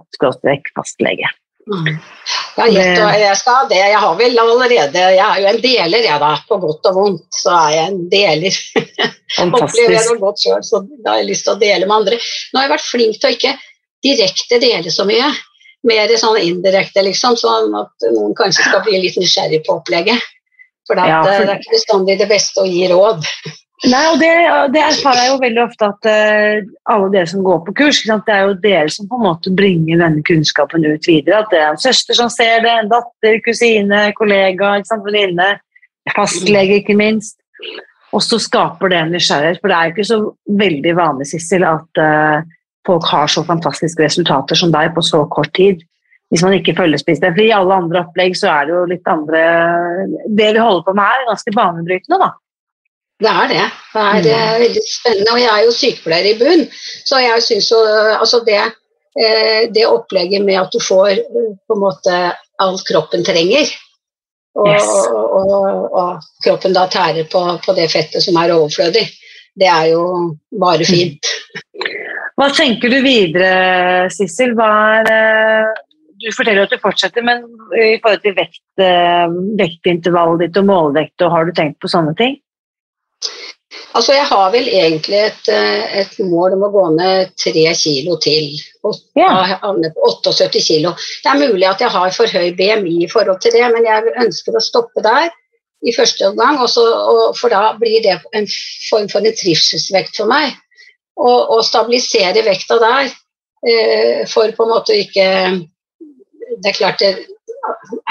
[0.77, 1.33] fastlege.
[1.67, 3.81] Ja, gjett og jeg skal det.
[3.81, 6.31] Jeg har vel allerede Jeg er jo en deler, jeg, da.
[6.49, 8.61] På godt og vondt så er jeg en deler.
[9.43, 12.21] Opplever jeg noe godt sjøl, så da har jeg lyst til å dele med andre.
[12.21, 13.57] Nå har jeg vært flink til å ikke
[14.07, 15.29] direkte dele så mye.
[15.87, 20.23] Mer sånn indirekte, liksom, sånn at noen kanskje skal bli litt nysgjerrig på opplegget.
[20.87, 21.43] For, ja, for...
[21.43, 23.27] det er ikke bestandig det beste å gi råd.
[23.85, 24.29] Nei, og det,
[24.73, 28.33] det, erfarer jeg jo veldig ofte at uh, alle dere som går på kurs, det
[28.33, 31.43] er jo dere som på en måte bringer denne kunnskapen ut videre.
[31.43, 35.51] At det er en søster som ser det, en datter, kusine, kollega, venninne,
[36.17, 37.37] fastlege ikke minst.
[38.17, 40.19] Og så skaper det en nysgjerrighet, for det er jo ikke så
[40.63, 42.41] veldig vanlig Sissel, at uh,
[42.89, 45.85] folk har så fantastiske resultater som deg på så kort tid.
[46.33, 47.45] Hvis man ikke følger Spis for.
[47.45, 49.43] I alle andre opplegg så er det jo litt andre
[50.27, 52.33] Det vi holder på med her, er ganske banebrytende, da.
[53.17, 53.63] Det er det.
[53.95, 55.33] Det er, det er, veldig spennende.
[55.33, 56.67] Og jeg er jo sykepleier i bunn,
[57.09, 57.79] så jeg syns jo
[58.13, 58.61] altså det,
[59.17, 62.19] eh, det opplegget med at du får eh, på en måte
[62.65, 63.73] alt kroppen trenger,
[64.57, 64.93] og, yes.
[65.13, 69.05] og, og, og kroppen da tærer på, på, det fettet som er overflødig,
[69.57, 70.05] det er jo
[70.61, 70.89] bare mm.
[70.93, 71.33] fint.
[72.37, 74.53] Hva tenker du videre, Sissel?
[74.53, 75.75] Eh,
[76.21, 77.45] du forteller at du fortsetter, men
[77.77, 78.61] i forhold til vekt,
[79.57, 82.37] vektintervallet ditt og målvekt, og har du tenkt på sånne ting?
[83.97, 88.19] Altså, jeg har vel egentlig et, eh, et, mål om å gå ned tre kilo
[88.21, 88.51] til.
[88.85, 89.31] Og ja.
[89.63, 90.93] havne på 78 kilo.
[91.25, 94.13] Det er mulig at jeg har for høy BMI i forhold til det, men jeg
[94.27, 95.31] ønsker å stoppe der
[95.87, 96.61] i første omgang.
[96.61, 98.49] Også, og, for da blir det en
[98.91, 100.53] form for en trivselsvekt for meg.
[101.17, 105.29] Og stabilisere vekta der eh, for på en måte ikke
[106.61, 107.09] Det er klart det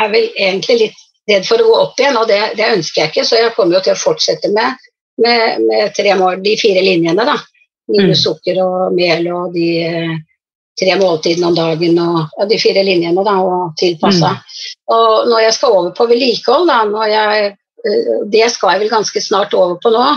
[0.02, 3.12] er vel egentlig litt redd for å gå opp igjen, og det, det ønsker jeg
[3.12, 4.85] ikke, så jeg kommer jo til å fortsette med
[5.22, 7.38] med, med tre mål, de fire linjene, da.
[7.92, 10.16] Minus sukker og mel og de eh,
[10.80, 14.36] tre måltidene om dagen og ja, de fire linjene da, og tilpassa.
[14.92, 17.52] Og når jeg skal over på vedlikehold, da, jeg,
[17.86, 20.08] eh, det skal jeg vel ganske snart over på nå.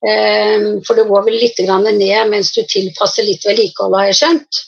[0.00, 4.64] Eh, For det går vel litt ned mens du tilpasser litt vedlikehold, har jeg skjønt.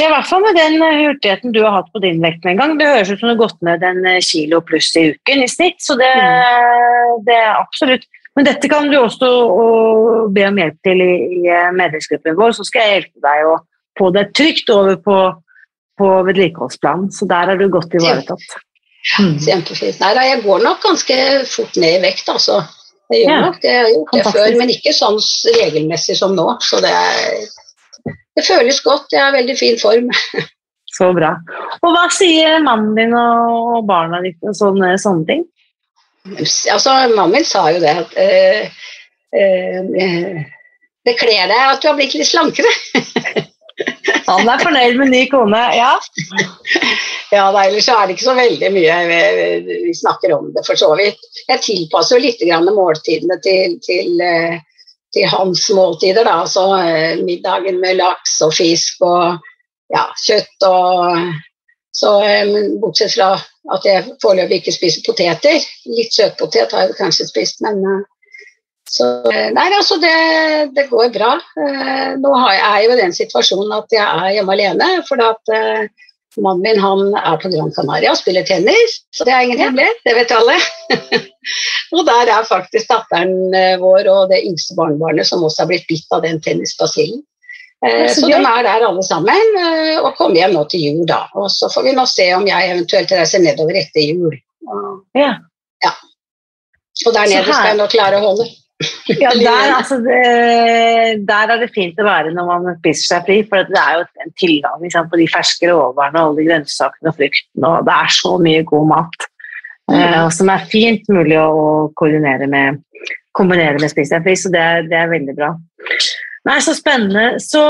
[0.00, 2.62] Ja, I hvert fall med den hurtigheten du har hatt på din vekt med en
[2.62, 2.78] gang.
[2.80, 5.78] Det høres ut som du har gått ned en kilo pluss i uken i snitt,
[5.84, 6.10] så det,
[7.28, 11.40] det er absolutt Men dette kan du også og be om hjelp til i, i
[11.46, 13.56] eh, medlemsgruppen vår, så skal jeg hjelpe deg å
[13.98, 15.18] få deg trygt over på,
[16.00, 17.12] på vedlikeholdsplanen.
[17.14, 18.56] Så der er du godt ivaretatt.
[19.20, 19.36] Mm.
[19.44, 20.00] Kjempefint.
[20.00, 21.18] Nei da, jeg går nok ganske
[21.50, 22.62] fort ned i vekt, altså.
[23.12, 23.70] Jeg gjør Ja, nok det.
[23.70, 25.20] Jeg har gjort det før, men ikke sånn
[25.60, 26.48] regelmessig som nå.
[26.64, 29.12] Så det, er, det føles godt.
[29.12, 30.10] Jeg er i veldig fin form.
[30.94, 31.32] Så bra.
[31.82, 35.42] Og hva sier mannen din og barna dine og sånne, sånne ting?
[36.24, 38.68] Altså, Mannen min sa jo det at eh,
[39.36, 40.44] eh,
[41.04, 42.70] Det kler deg at du har blitt litt slankere.
[44.28, 45.90] Han er fornøyd med ny kone, ja.
[47.34, 49.18] Ja, da, ellers er det ikke så veldig mye vi,
[49.90, 51.20] vi snakker om det, for så vidt.
[51.50, 54.22] Jeg tilpasser jo litt grann måltidene til, til,
[55.12, 56.24] til hans måltider.
[56.24, 56.38] Da.
[56.46, 56.64] Altså
[57.26, 59.42] middagen med laks og fisk og
[59.92, 61.34] ja, kjøtt og
[61.94, 62.14] så,
[62.80, 63.34] Bortsett fra
[63.72, 65.62] at jeg foreløpig ikke spiser poteter.
[65.88, 68.02] Litt søtpotet har jeg kanskje spist, men eh,
[68.90, 70.14] så, eh, Nei, altså det,
[70.76, 71.34] det går bra.
[71.58, 74.90] Eh, Nå har jeg, er jeg jo i den situasjonen at jeg er hjemme alene.
[75.08, 75.86] for at eh,
[76.42, 80.00] Mannen min han er på Gran Canaria og spiller tennis, så det er ingen hemmelighet,
[80.02, 80.56] det vet alle.
[81.94, 86.10] og der er faktisk datteren vår og det yngste barnebarnet som også har blitt bitt
[86.10, 87.22] av den tennisbasillen.
[87.84, 91.24] Eh, Så de er der alle sammen eh, og kommer hjem nå til jul, da.
[91.36, 94.36] Og så får vi nå se om jeg eventuelt reiser nedover etter jul.
[95.14, 95.34] Ja.
[95.84, 95.90] ja.
[97.06, 98.50] og der nede skal jeg nå klare å holde.
[99.06, 100.16] Ja, der, altså, det,
[101.28, 104.24] der er det fint å være når man spiser seg fri, for det er jo
[104.24, 107.94] en tilgang liksom, på de ferske råvarene og alle de grønnsakene og fruktene, og det
[107.94, 109.28] er så mye god mat
[109.84, 110.30] Mm.
[110.32, 112.78] som er fint mulig å koordinere med,
[113.36, 115.50] kombinere med spis deg fri, så det det er veldig bra.
[116.44, 117.38] Nei, så spennende.
[117.40, 117.62] Så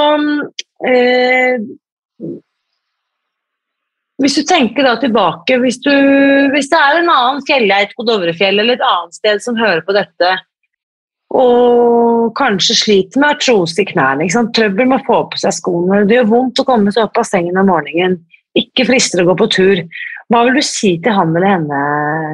[0.88, 1.60] eh,
[4.22, 5.92] hvis du tenker da tilbake, hvis, du,
[6.54, 9.94] hvis det er en annen fjellgeit på Dovrefjell eller et annet sted som hører på
[9.96, 10.34] dette,
[11.34, 16.20] og kanskje sliter med artrose i knærne, trøbbel med å få på seg skoene, det
[16.20, 18.20] gjør vondt å komme seg opp av sengen om morgenen,
[18.54, 19.82] ikke frister å gå på tur.
[20.30, 21.80] Hva vil du si til han eller henne,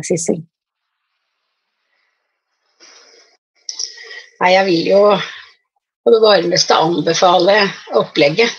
[0.04, 0.42] Sissel?
[4.40, 5.00] Nei, jeg vil jo
[6.04, 7.56] på det varmeste anbefale
[7.98, 8.50] opplegget.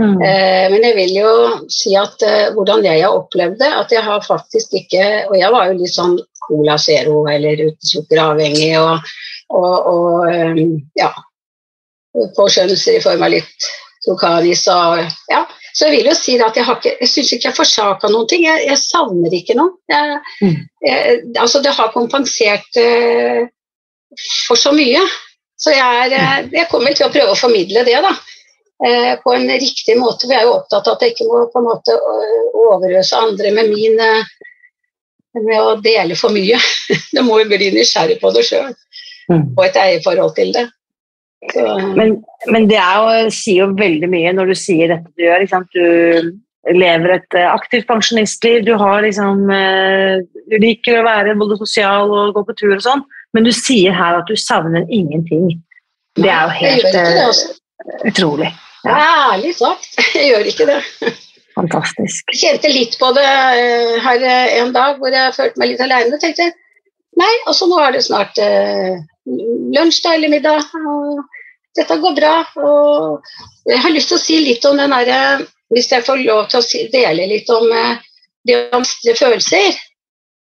[0.00, 0.16] Mm.
[0.24, 1.32] Eh, men jeg vil jo
[1.68, 5.52] si at eh, hvordan jeg har opplevd det, at jeg har faktisk ikke Og jeg
[5.52, 6.14] var jo litt sånn
[6.46, 9.10] Cola Zero eller uten sukker avhengig og,
[9.52, 10.62] og, og eh,
[10.96, 11.10] ja
[12.38, 13.68] Påskjønnelser i form av litt
[14.06, 15.44] Trocanis og ja.
[15.74, 18.26] Så jeg vil jo si at jeg har ikke Jeg syns ikke jeg forsaka noen
[18.30, 18.46] ting.
[18.48, 19.76] Jeg, jeg savner ikke noe.
[19.90, 20.56] Jeg, Mm.
[20.86, 23.44] jeg, altså det har kompensert eh,
[24.48, 25.02] for så mye.
[25.60, 28.12] Så jeg, er, eh, jeg kommer til å prøve å formidle det, da
[28.86, 30.26] eh, på en riktig måte.
[30.26, 33.20] For jeg er jo opptatt av at jeg ikke må på en måte øh, overøse
[33.20, 34.00] andre med min
[35.38, 36.58] med å dele for mye.
[37.14, 38.72] Du må jo bli nysgjerrig på det sjøl,
[39.30, 39.44] Mm.
[39.54, 40.64] og et eierforhold til det.
[41.52, 41.62] Så,
[41.94, 42.16] Men,
[42.50, 45.44] men det er jo, sier jo veldig mye når du sier dette du gjør.
[45.70, 50.20] Du lever et eh, aktivt pensjonistliv, du, har liksom, eh,
[50.50, 53.94] du liker å være både sosial og gå på tur og sånn, men du sier
[53.94, 55.52] her at du savner ingenting.
[56.18, 57.52] Det er jo helt eh, altså.
[58.06, 58.50] utrolig.
[58.84, 58.96] Ja,
[59.32, 60.80] ærlig sagt, jeg gjør ikke det.
[61.58, 62.32] Fantastisk.
[62.32, 65.84] Jeg kjente litt på det øh, her øh, en dag hvor jeg følte meg litt
[65.84, 66.20] aleine.
[66.22, 66.56] tenkte jeg,
[67.20, 68.96] nei, altså nå er det snart eh,
[69.76, 70.64] lunsj eller middag.
[71.76, 72.34] dette går bra.
[72.56, 76.48] og Jeg har lyst til å si litt om den derre Hvis jeg får lov
[76.50, 77.68] til å dele litt om
[78.48, 79.76] det å mestre følelser.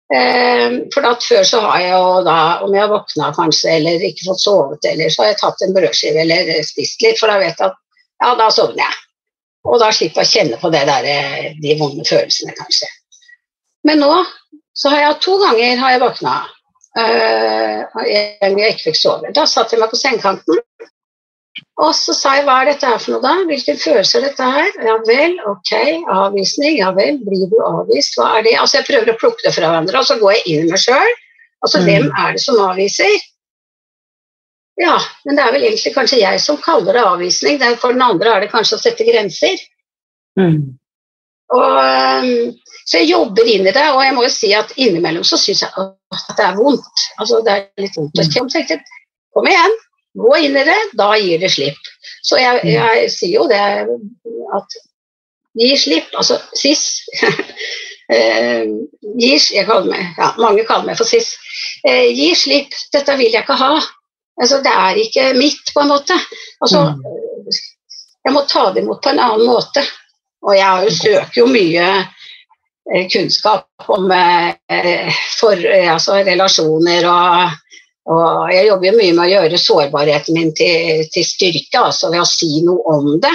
[0.10, 4.08] Eh, for at før så har jeg jo da, om jeg har våkna kanskje, eller
[4.08, 7.38] ikke fått sovet, eller så har jeg tatt en brødskive eller spist litt, for da
[7.41, 7.78] vet jeg at
[8.19, 8.98] ja, da sovner jeg.
[9.69, 12.89] Og da slipper jeg å kjenne på der, eh, de vonde følelsene, kanskje.
[13.88, 14.13] Men nå
[14.80, 16.38] så har jeg to ganger har jeg våkna.
[16.98, 19.32] Uh, jeg, jeg ikke fikk sove.
[19.36, 20.62] Da satte jeg meg på sengekanten.
[21.80, 23.46] Og så sa jeg hva er dette her for noe, da?
[23.48, 24.70] Hvilken følelse er dette her?
[24.84, 25.72] Ja vel, ok,
[26.12, 26.76] avvisning.
[26.82, 28.18] Ja vel, blir du avvist?
[28.20, 28.58] Hva er det?
[28.60, 30.84] Altså Jeg prøver å plukke det fra hverandre, og så går jeg inn i meg
[30.84, 31.13] sjøl.
[31.63, 31.86] Altså, Mm.
[31.88, 33.15] hvem er det som avviser?
[34.80, 37.60] Ja, men det er vel egentlig kanskje jeg som kaller det avvisning.
[37.80, 39.60] For den andre er det kanskje å sette grenser.
[40.39, 40.76] Mm.
[41.50, 42.54] Og,
[42.86, 45.63] så jeg jobber inn i det, og jeg må jo si at innimellom så syns
[45.65, 47.06] jeg at det er vondt.
[47.20, 48.68] Altså det er litt vondt å kjenne.
[48.68, 48.80] Så
[49.36, 49.76] Kom igjen,
[50.17, 51.91] gå inn i det, da gir det slipp.
[52.26, 53.62] Så jeg, jeg sier jo det
[54.56, 54.80] at
[55.60, 56.84] gi slipp, altså SIS
[58.13, 58.65] eh,
[59.19, 61.34] gir, jeg kaller meg, ja, Mange kaller meg for SIS.
[61.88, 63.74] Eh, gi slipp, dette vil jeg ikke ha.
[64.39, 66.15] Altså, det er ikke mitt, på en måte.
[66.63, 67.50] Altså, mm.
[68.26, 69.84] Jeg må ta det imot på en annen måte.
[70.48, 77.58] Og jeg søker jo mye eh, kunnskap om eh, for, eh, altså, relasjoner og,
[78.10, 82.24] og jeg jobber jo mye med å gjøre sårbarheten min til, til styrke, altså ved
[82.24, 83.34] å si noe om det.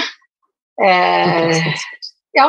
[0.82, 1.60] Eh,
[2.34, 2.48] ja,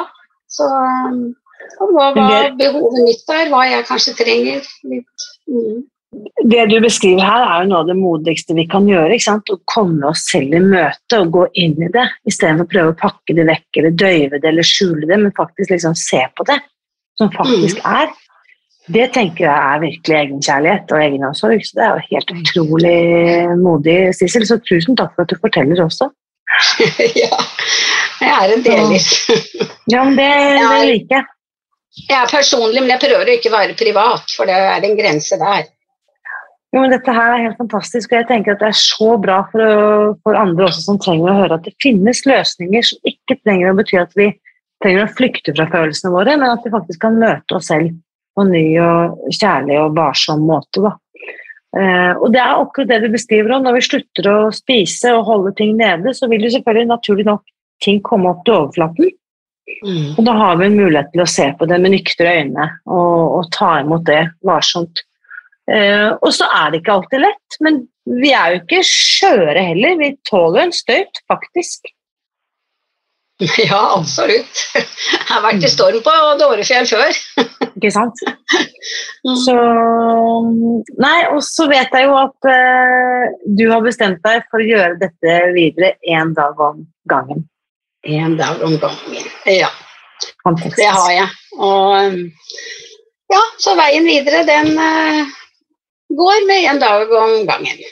[0.49, 3.51] så hva, var behovet mitt der?
[3.53, 4.71] hva jeg kanskje trenger.
[4.89, 5.27] Litt.
[5.49, 5.83] Mm
[6.43, 9.17] det du beskriver her, er jo noe av det modigste vi kan gjøre.
[9.17, 12.99] Å komme oss selv i møte og gå inn i det, istedenfor å prøve å
[12.99, 16.59] pakke det vekk eller døyve det eller skjule det, men faktisk liksom se på det
[17.19, 17.89] som faktisk mm.
[18.01, 18.13] er.
[18.85, 21.63] Det tenker jeg er virkelig egenkjærlighet og egenomsorg.
[21.65, 22.97] Så det er jo helt utrolig
[23.61, 24.45] modig, Sissel.
[24.45, 26.11] Så tusen takk for at du forteller også.
[27.23, 27.39] ja,
[28.21, 29.07] jeg er en deler.
[29.91, 31.25] ja, men det, det liker jeg.
[31.95, 35.39] Jeg er personlig, men jeg prøver å ikke være privat, for det er en grense
[35.39, 35.69] der.
[36.75, 39.37] Jo, men dette her er helt fantastisk, og jeg tenker at det er så bra
[39.47, 43.71] for, for, andre også som trenger å høre at det finnes løsninger som ikke trenger
[43.71, 44.27] å bety at vi
[44.83, 47.95] trenger å flykte fra følelsene våre, men at vi faktisk kan møte oss selv
[48.43, 50.83] en ny og kjærlig og varsom måte.
[50.83, 50.93] Da.
[51.75, 53.65] Eh, og det er akkurat det du beskriver om.
[53.65, 57.43] Når vi slutter å spise og holde ting nede, så vil jo selvfølgelig naturlig nok
[57.83, 59.11] ting komme opp til overflaten.
[59.85, 60.13] Mm.
[60.13, 63.17] Og da har vi en mulighet til å se på det med nyktre øyne og,
[63.39, 65.01] og ta imot det varsomt.
[65.65, 67.79] Uh, og så er det ikke alltid lett, men
[68.21, 69.95] vi er jo ikke skjøre heller.
[69.97, 71.89] Vi tåler en støyt, faktisk.
[73.69, 74.61] Ja, absolutt.
[74.75, 77.17] Jeg har vært i storm på Dårefjell før.
[77.75, 78.21] Ikke sant.
[79.43, 79.55] Så
[81.01, 83.25] Nei, og så vet jeg jo at uh,
[83.57, 87.43] du har bestemt deg for å gjøre dette videre én dag om gangen.
[88.05, 89.71] Én dag om gangen, ja.
[90.45, 90.77] Fantastisk.
[90.79, 91.27] Det har jeg.
[91.59, 95.35] Og ja, så veien videre, den uh,
[96.15, 97.83] går med en dag om gangen.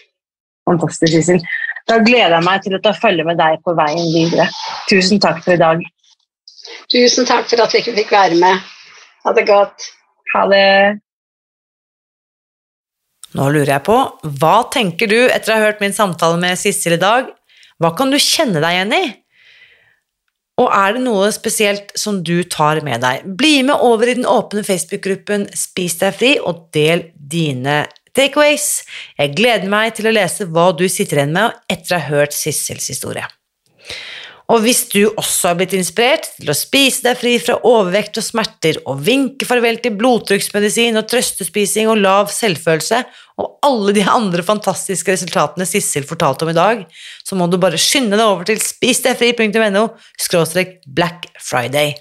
[0.70, 1.44] Fantastisk, Sissel.
[1.90, 4.48] Da gleder jeg meg til å ta følge med deg på veien videre.
[4.90, 5.84] Tusen takk for i dag.
[6.92, 8.62] Tusen takk for at vi fikk være med.
[9.24, 9.90] Ha det godt.
[10.34, 10.68] Ha det.
[13.34, 13.98] Nå lurer jeg på,
[14.40, 17.32] hva tenker du etter å ha hørt min samtale med Sissel i dag?
[17.82, 19.04] Hva kan du kjenne deg igjen i?
[20.62, 23.26] Og er det noe spesielt som du tar med deg?
[23.26, 27.82] Bli med over i den åpne Facebook-gruppen Spis deg fri, og del dine
[28.18, 28.84] takeaways.
[29.20, 32.36] Jeg gleder meg til å lese hva du sitter igjen med etter å ha hørt
[32.38, 33.26] Sissels historie.
[34.52, 38.26] Og hvis du også har blitt inspirert til å spise deg fri fra overvekt og
[38.26, 43.00] smerter, og vinke farvel til blodtrykksmedisin og trøstespising og lav selvfølelse,
[43.40, 46.84] og alle de andre fantastiske resultatene Sissel fortalte om i dag,
[47.24, 49.88] så må du bare skynde deg over til spisdegfri.no
[50.92, 51.96] Black Friday.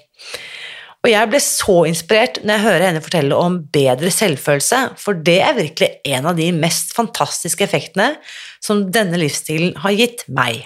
[1.03, 5.39] Og jeg ble så inspirert når jeg hører henne fortelle om bedre selvfølelse, for det
[5.43, 8.13] er virkelig en av de mest fantastiske effektene
[8.63, 10.63] som denne livsstilen har gitt meg.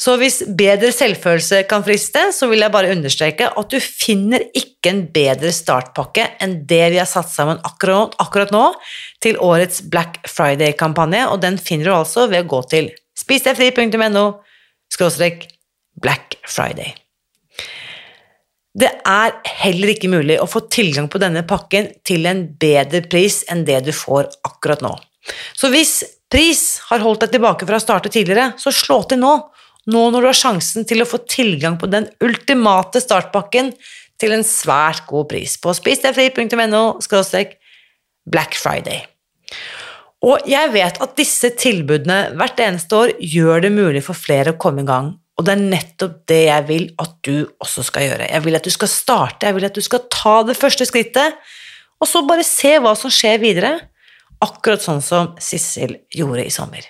[0.00, 4.94] Så hvis bedre selvfølelse kan friste, så vil jeg bare understreke at du finner ikke
[4.94, 8.64] en bedre startpakke enn det vi har satt sammen akkurat, akkurat nå
[9.22, 14.26] til årets Black Friday-kampanje, og den finner du altså ved å gå til spisdegfri.no
[16.02, 17.01] Black Friday.
[18.72, 23.42] Det er heller ikke mulig å få tilgang på denne pakken til en bedre pris
[23.52, 24.94] enn det du får akkurat nå.
[25.52, 26.00] Så hvis
[26.32, 29.34] pris har holdt deg tilbake fra å starte tidligere, så slå til nå.
[29.92, 33.72] Nå når du har sjansen til å få tilgang på den ultimate startpakken
[34.22, 36.84] til en svært god pris på spisdegfri.no
[38.32, 39.02] Black Friday.
[40.22, 44.60] Og jeg vet at disse tilbudene hvert eneste år gjør det mulig for flere å
[44.62, 48.28] komme i gang og det er nettopp det jeg vil at du også skal gjøre.
[48.28, 51.38] Jeg vil at du skal starte, jeg vil at du skal ta det første skrittet,
[52.02, 53.72] og så bare se hva som skjer videre,
[54.42, 56.88] akkurat sånn som Sissel gjorde i sommer.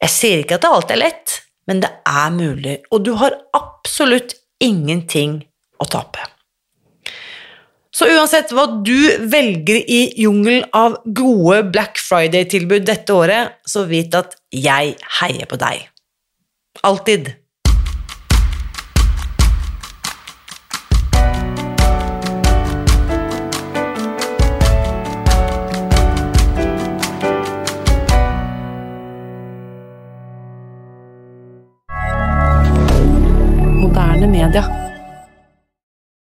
[0.00, 1.38] Jeg sier ikke at det alltid er lett,
[1.70, 5.38] men det er mulig, og du har absolutt ingenting
[5.80, 6.26] å tape.
[7.94, 14.14] Så uansett hva du velger i jungelen av gode Black Friday-tilbud dette året, så vit
[14.16, 15.88] at jeg heier på deg.
[16.78, 17.36] Alltid.
[33.80, 34.79] Moderne media.